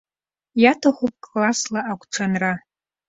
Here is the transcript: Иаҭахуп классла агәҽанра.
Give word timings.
Иаҭахуп 0.63 1.15
классла 1.25 1.79
агәҽанра. 1.91 2.51